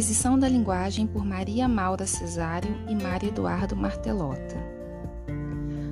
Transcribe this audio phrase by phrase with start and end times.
[0.00, 4.56] Aquisição da linguagem por Maria Maura Cesário e Mário Eduardo Martelota.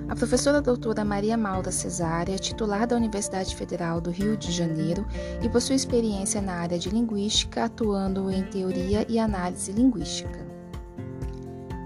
[0.09, 5.07] A professora doutora Maria Maura Cesário é titular da Universidade Federal do Rio de Janeiro
[5.43, 10.40] e possui experiência na área de linguística, atuando em teoria e análise linguística.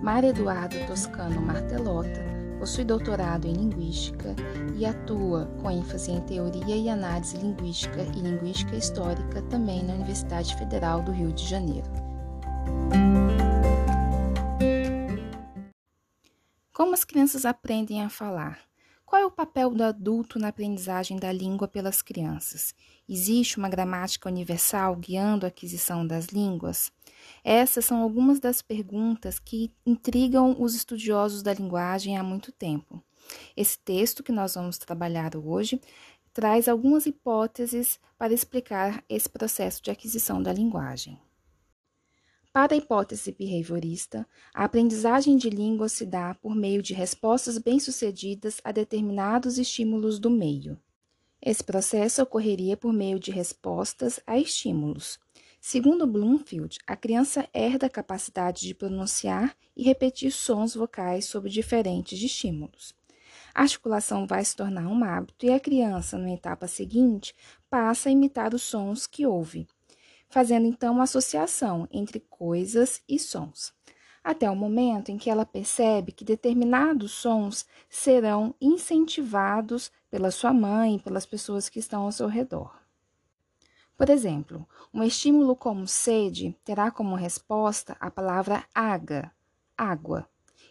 [0.00, 2.22] Mário Eduardo Toscano Martelota
[2.60, 4.32] possui doutorado em linguística
[4.76, 10.54] e atua com ênfase em teoria e análise linguística e linguística histórica também na Universidade
[10.54, 12.01] Federal do Rio de Janeiro.
[16.72, 18.58] Como as crianças aprendem a falar?
[19.04, 22.74] Qual é o papel do adulto na aprendizagem da língua pelas crianças?
[23.06, 26.90] Existe uma gramática universal guiando a aquisição das línguas?
[27.44, 33.04] Essas são algumas das perguntas que intrigam os estudiosos da linguagem há muito tempo.
[33.54, 35.78] Esse texto que nós vamos trabalhar hoje
[36.32, 41.20] traz algumas hipóteses para explicar esse processo de aquisição da linguagem.
[42.52, 48.60] Para a hipótese behaviorista, a aprendizagem de língua se dá por meio de respostas bem-sucedidas
[48.62, 50.78] a determinados estímulos do meio.
[51.40, 55.18] Esse processo ocorreria por meio de respostas a estímulos.
[55.62, 62.22] Segundo Bloomfield, a criança herda a capacidade de pronunciar e repetir sons vocais sob diferentes
[62.22, 62.94] estímulos.
[63.54, 67.34] A articulação vai se tornar um hábito e a criança, na etapa seguinte,
[67.70, 69.66] passa a imitar os sons que ouve,
[70.32, 73.70] fazendo então uma associação entre coisas e sons,
[74.24, 80.98] até o momento em que ela percebe que determinados sons serão incentivados pela sua mãe,
[80.98, 82.74] pelas pessoas que estão ao seu redor.
[83.94, 89.30] Por exemplo, um estímulo como sede terá como resposta a palavra água,
[89.76, 90.26] água,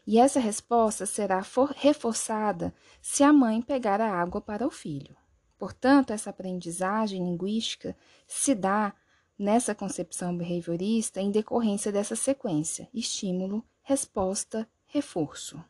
[0.08, 1.40] e essa resposta será
[1.76, 5.16] reforçada se a mãe pegar a água para o filho.
[5.60, 8.96] Portanto, essa aprendizagem linguística se dá
[9.38, 15.64] nessa concepção behaviorista em decorrência dessa sequência: estímulo, resposta, reforço.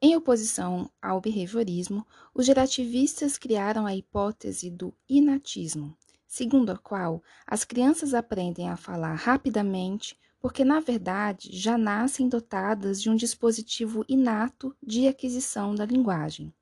[0.00, 7.64] Em oposição ao behaviorismo, os gerativistas criaram a hipótese do inatismo, segundo a qual as
[7.64, 14.76] crianças aprendem a falar rapidamente porque, na verdade, já nascem dotadas de um dispositivo inato
[14.82, 16.52] de aquisição da linguagem.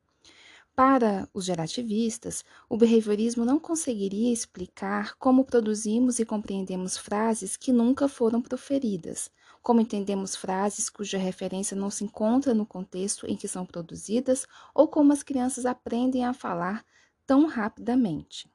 [0.74, 8.08] Para os gerativistas, o behaviorismo não conseguiria explicar como produzimos e compreendemos frases que nunca
[8.08, 9.30] foram proferidas,
[9.62, 14.88] como entendemos frases cuja referência não se encontra no contexto em que são produzidas, ou
[14.88, 16.82] como as crianças aprendem a falar
[17.26, 18.50] tão rapidamente.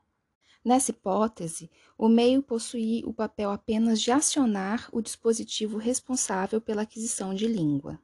[0.66, 7.34] Nessa hipótese, o meio possui o papel apenas de acionar o dispositivo responsável pela aquisição
[7.36, 8.00] de língua.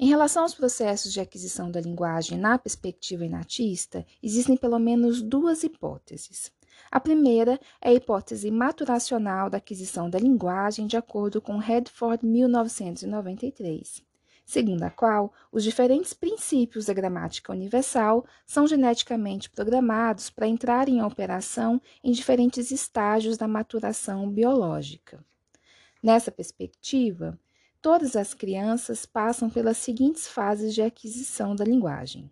[0.00, 5.64] Em relação aos processos de aquisição da linguagem na perspectiva inatista, existem pelo menos duas
[5.64, 6.52] hipóteses.
[6.88, 14.00] A primeira é a hipótese maturacional da aquisição da linguagem, de acordo com Redford 1993,
[14.46, 21.02] segundo a qual os diferentes princípios da gramática universal são geneticamente programados para entrar em
[21.02, 25.18] operação em diferentes estágios da maturação biológica.
[26.00, 27.36] Nessa perspectiva,
[27.80, 32.28] Todas as crianças passam pelas seguintes fases de aquisição da linguagem.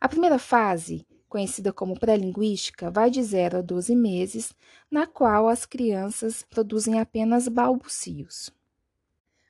[0.00, 4.54] A primeira fase, conhecida como pré-linguística, vai de 0 a 12 meses,
[4.88, 8.50] na qual as crianças produzem apenas balbucios.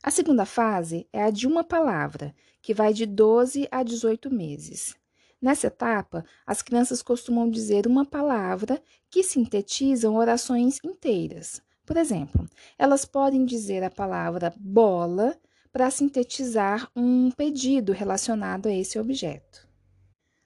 [0.03, 4.97] A segunda fase é a de uma palavra, que vai de 12 a 18 meses.
[5.41, 12.45] Nessa etapa, as crianças costumam dizer uma palavra que sintetizam orações inteiras, por exemplo,
[12.77, 15.39] elas podem dizer a palavra bola
[15.73, 19.69] para sintetizar um pedido relacionado a esse objeto.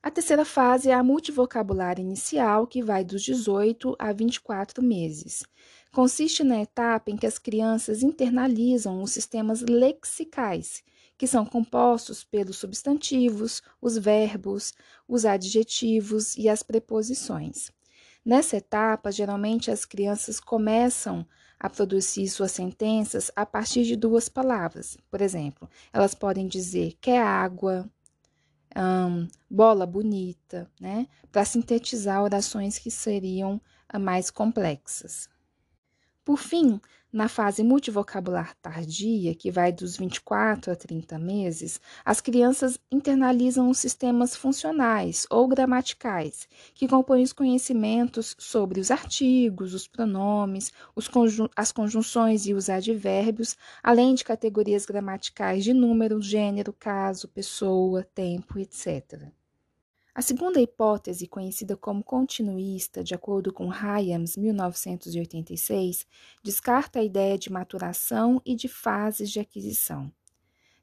[0.02, 5.42] A terceira fase é a multivocabulária inicial, que vai dos 18 a 24 meses.
[5.92, 10.82] Consiste na etapa em que as crianças internalizam os sistemas lexicais,
[11.18, 14.72] que são compostos pelos substantivos, os verbos,
[15.06, 17.70] os adjetivos e as preposições.
[18.24, 21.26] Nessa etapa, geralmente as crianças começam
[21.58, 24.96] a produzir suas sentenças a partir de duas palavras.
[25.10, 27.88] Por exemplo, elas podem dizer quer água,
[28.76, 31.06] um, bola bonita, né?
[31.32, 33.60] Para sintetizar orações que seriam
[33.98, 35.28] mais complexas.
[36.24, 36.80] Por fim,
[37.12, 43.78] na fase multivocabular tardia, que vai dos 24 a 30 meses, as crianças internalizam os
[43.78, 51.10] sistemas funcionais ou gramaticais, que compõem os conhecimentos sobre os artigos, os pronomes, os
[51.56, 58.58] as conjunções e os advérbios, além de categorias gramaticais de número, gênero, caso, pessoa, tempo,
[58.58, 59.32] etc.
[60.12, 66.04] A segunda hipótese, conhecida como continuista, de acordo com Hyams, 1986,
[66.42, 70.12] descarta a ideia de maturação e de fases de aquisição.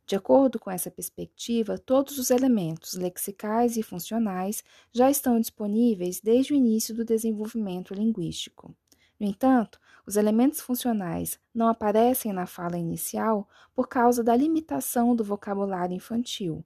[0.06, 4.63] De acordo com essa perspectiva, todos os elementos lexicais e funcionais
[4.94, 8.73] já estão disponíveis desde o início do desenvolvimento linguístico.
[9.19, 15.23] No entanto, os elementos funcionais não aparecem na fala inicial por causa da limitação do
[15.25, 16.63] vocabulário infantil,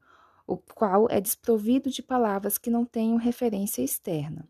[0.52, 4.48] o qual é desprovido de palavras que não tenham referência externa.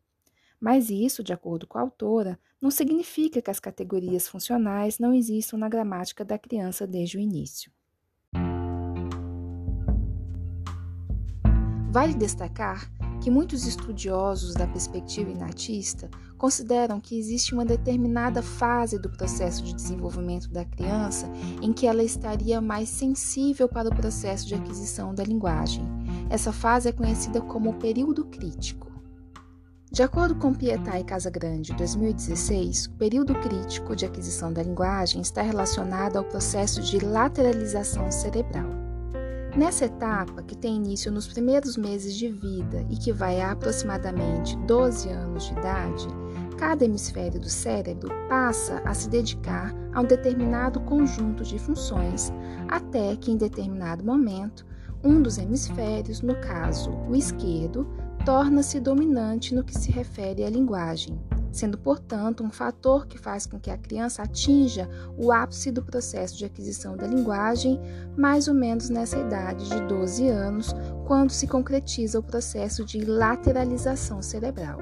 [0.60, 5.58] Mas isso, de acordo com a autora, não significa que as categorias funcionais não existam
[5.58, 7.72] na gramática da criança desde o início.
[11.92, 12.90] Vale destacar
[13.22, 19.76] que muitos estudiosos da perspectiva inatista consideram que existe uma determinada fase do processo de
[19.76, 21.30] desenvolvimento da criança
[21.62, 25.86] em que ela estaria mais sensível para o processo de aquisição da linguagem.
[26.32, 28.92] Essa fase é conhecida como o período crítico.
[29.92, 35.42] De acordo com Pietà e Casagrande, 2016, o período crítico de aquisição da linguagem está
[35.42, 38.81] relacionado ao processo de lateralização cerebral.
[39.56, 44.56] Nessa etapa, que tem início nos primeiros meses de vida e que vai a aproximadamente
[44.60, 46.08] 12 anos de idade,
[46.58, 52.32] cada hemisfério do cérebro passa a se dedicar a um determinado conjunto de funções,
[52.70, 54.66] até que em determinado momento,
[55.04, 57.86] um dos hemisférios, no caso o esquerdo,
[58.26, 61.20] torna-se dominante no que se refere à linguagem
[61.52, 66.38] sendo, portanto, um fator que faz com que a criança atinja o ápice do processo
[66.38, 67.80] de aquisição da linguagem,
[68.18, 70.74] mais ou menos nessa idade de 12 anos,
[71.06, 74.80] quando se concretiza o processo de lateralização cerebral.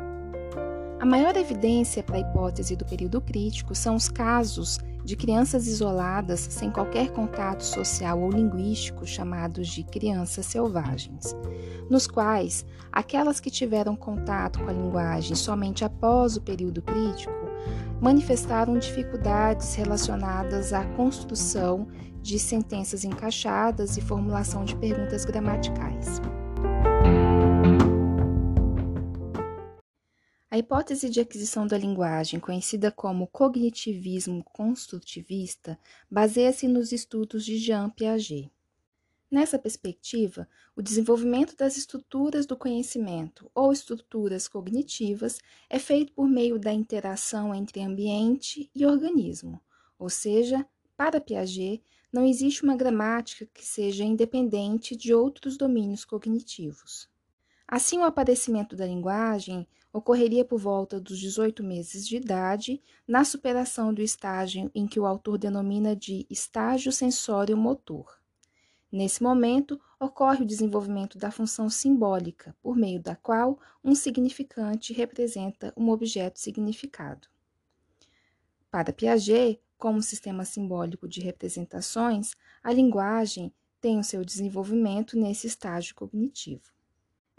[1.00, 4.78] A maior evidência para a hipótese do período crítico são os casos
[5.10, 11.36] de crianças isoladas sem qualquer contato social ou linguístico, chamados de crianças selvagens,
[11.90, 17.34] nos quais aquelas que tiveram contato com a linguagem somente após o período crítico
[18.00, 21.88] manifestaram dificuldades relacionadas à construção
[22.22, 26.22] de sentenças encaixadas e formulação de perguntas gramaticais.
[30.60, 35.80] A hipótese de aquisição da linguagem, conhecida como cognitivismo construtivista,
[36.12, 38.52] baseia-se nos estudos de Jean Piaget.
[39.32, 45.40] Nessa perspectiva, o desenvolvimento das estruturas do conhecimento ou estruturas cognitivas
[45.70, 49.62] é feito por meio da interação entre ambiente e organismo,
[49.98, 50.68] ou seja,
[50.98, 57.08] para Piaget, não existe uma gramática que seja independente de outros domínios cognitivos.
[57.66, 63.94] Assim, o aparecimento da linguagem ocorreria por volta dos 18 meses de idade, na superação
[63.94, 68.20] do estágio em que o autor denomina de estágio sensório-motor.
[68.92, 75.74] Nesse momento, ocorre o desenvolvimento da função simbólica, por meio da qual um significante representa
[75.78, 77.28] um objeto significado.
[78.72, 85.96] Para Piaget, como sistema simbólico de representações, a linguagem tem o seu desenvolvimento nesse estágio
[85.96, 86.79] cognitivo.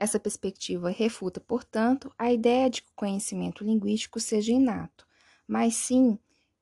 [0.01, 5.07] Essa perspectiva refuta, portanto, a ideia de que o conhecimento linguístico seja inato,
[5.47, 6.19] mas sim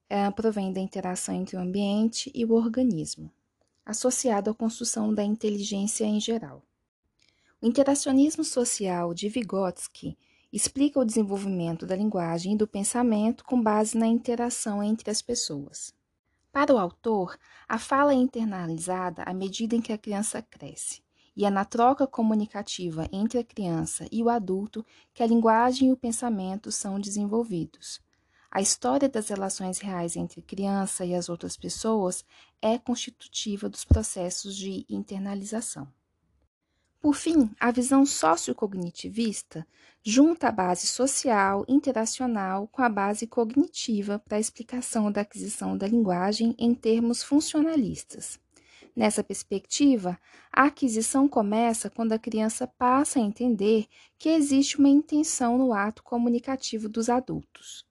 [0.08, 3.30] é, provém da interação entre o ambiente e o organismo,
[3.86, 6.64] associado à construção da inteligência em geral.
[7.62, 10.18] O interacionismo social de Vygotsky
[10.52, 15.94] explica o desenvolvimento da linguagem e do pensamento com base na interação entre as pessoas.
[16.50, 21.06] Para o autor, a fala é internalizada à medida em que a criança cresce
[21.38, 25.92] e é na troca comunicativa entre a criança e o adulto que a linguagem e
[25.92, 28.00] o pensamento são desenvolvidos.
[28.50, 32.24] A história das relações reais entre a criança e as outras pessoas
[32.60, 35.86] é constitutiva dos processos de internalização.
[37.00, 39.64] Por fim, a visão sociocognitivista
[40.02, 45.86] junta a base social interacional com a base cognitiva para a explicação da aquisição da
[45.86, 48.40] linguagem em termos funcionalistas.
[48.98, 50.18] Nessa perspectiva,
[50.52, 53.86] a aquisição começa quando a criança passa a entender
[54.18, 57.86] que existe uma intenção no ato comunicativo dos adultos.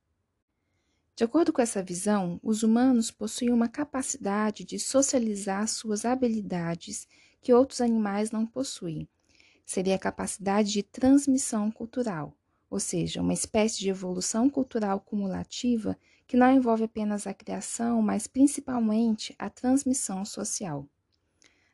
[1.15, 7.07] De acordo com essa visão, os humanos possuem uma capacidade de socializar suas habilidades
[7.39, 9.07] que outros animais não possuem.
[9.65, 12.33] Seria a capacidade de transmissão cultural,
[12.69, 15.97] ou seja, uma espécie de evolução cultural cumulativa
[16.27, 20.85] que não envolve apenas a criação, mas principalmente a transmissão social.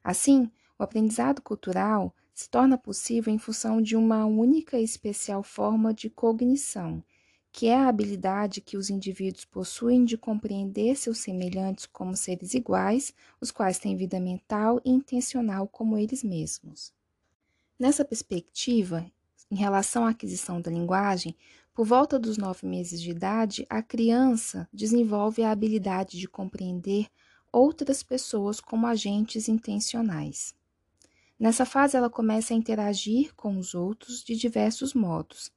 [0.03, 5.93] Assim, o aprendizado cultural se torna possível em função de uma única e especial forma
[5.93, 7.03] de cognição,
[7.51, 13.13] que é a habilidade que os indivíduos possuem de compreender seus semelhantes como seres iguais,
[13.39, 16.91] os quais têm vida mental e intencional como eles mesmos.
[17.79, 19.05] Nessa perspectiva,
[19.51, 21.35] Em relação à aquisição da linguagem,
[21.73, 27.07] por volta dos nove meses de idade, a criança desenvolve a habilidade de compreender
[27.53, 30.55] outras pessoas como agentes intencionais.
[31.39, 35.51] Nessa fase, ela começa a interagir com os outros de diversos modos.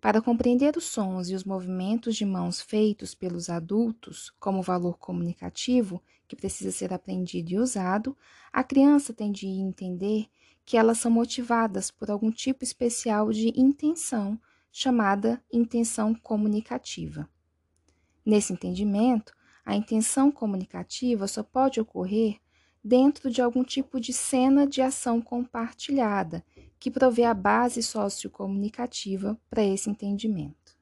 [0.00, 6.02] Para compreender os sons e os movimentos de mãos feitos pelos adultos como valor comunicativo,
[6.28, 8.16] que precisa ser aprendido e usado,
[8.52, 10.26] a criança tem de entender
[10.64, 14.38] que elas são motivadas por algum tipo especial de intenção,
[14.70, 17.28] chamada intenção comunicativa.
[18.24, 19.32] Nesse entendimento,
[19.68, 22.38] a intenção comunicativa só pode ocorrer
[22.82, 26.42] dentro de algum tipo de cena de ação compartilhada,
[26.80, 30.74] que provê a base sociocomunicativa para esse entendimento.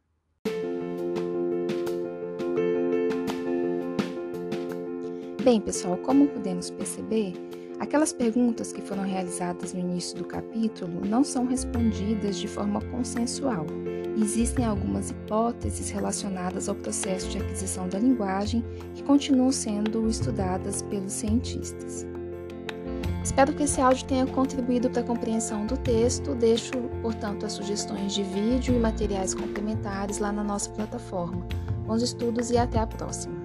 [5.42, 7.32] Bem, pessoal, como podemos perceber,
[7.78, 13.66] aquelas perguntas que foram realizadas no início do capítulo não são respondidas de forma consensual.
[14.16, 18.64] Existem algumas hipóteses relacionadas ao processo de aquisição da linguagem
[18.94, 22.06] que continuam sendo estudadas pelos cientistas.
[23.22, 26.34] Espero que esse áudio tenha contribuído para a compreensão do texto.
[26.34, 31.44] Deixo, portanto, as sugestões de vídeo e materiais complementares lá na nossa plataforma.
[31.86, 33.35] Bons estudos e até a próxima!